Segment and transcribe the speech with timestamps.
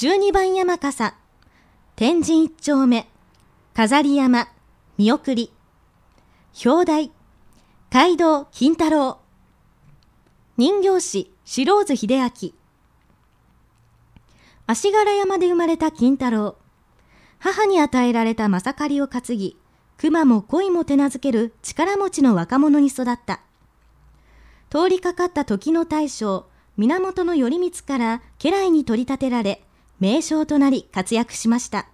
[0.00, 1.12] 12番山笠、
[1.96, 3.08] 天神一丁目、
[3.74, 4.46] 飾り山、
[4.96, 5.52] 見送り、
[6.64, 7.10] 表題、
[7.90, 9.18] 街道金太郎、
[10.56, 11.32] 人形師。
[11.44, 12.52] 白津秀明、
[14.68, 16.54] 足柄山で生まれた金太郎、
[17.40, 19.58] 母に与えられたまさかりを担ぎ、
[19.96, 23.40] 熊も恋も手なずける力持ちの若者に育った。
[24.70, 26.46] 通りかかった時の大将、
[26.76, 29.64] 源頼光から家来に取り立てられ、
[30.00, 31.88] 名将となり活躍しました。